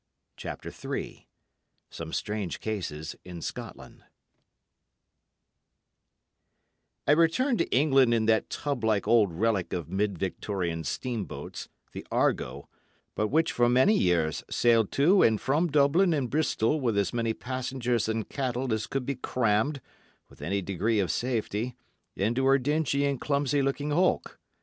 CHAPTER 0.35 0.69
III 0.73 1.27
SOME 1.91 2.11
STRANGE 2.11 2.59
CASES 2.59 3.15
IN 3.23 3.39
SCOTLAND 3.39 4.03
I 7.07 7.11
returned 7.11 7.59
to 7.59 7.69
England 7.69 8.11
in 8.11 8.25
that 8.25 8.49
"tub 8.49 8.83
like" 8.83 9.07
old 9.07 9.31
relic 9.31 9.73
of 9.73 9.91
mid 9.91 10.17
Victorian 10.17 10.83
steamboats, 10.83 11.69
"The 11.91 12.03
Argo"—long 12.11 12.63
since 12.67 12.69
defunct, 12.71 13.13
but 13.15 13.27
which 13.27 13.51
for 13.51 13.69
many 13.69 13.95
years 13.95 14.43
sailed 14.49 14.91
to 14.93 15.21
and 15.21 15.39
from 15.39 15.67
Dublin 15.67 16.15
and 16.15 16.31
Bristol 16.31 16.81
with 16.81 16.97
as 16.97 17.13
many 17.13 17.35
passengers 17.35 18.09
and 18.09 18.27
cattle 18.27 18.73
as 18.73 18.87
could 18.87 19.05
be 19.05 19.13
crammed, 19.17 19.81
with 20.29 20.41
any 20.41 20.63
degree 20.63 20.97
of 20.99 21.11
safety, 21.11 21.75
into 22.15 22.45
her 22.47 22.57
dingy 22.57 23.05
and 23.05 23.21
clumsy 23.21 23.61
looking 23.61 23.91
hulk. 23.91 24.39